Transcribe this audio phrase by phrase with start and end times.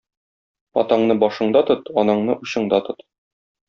[0.83, 3.11] Атаңны башыңда тот, аңаңны учыңда тот!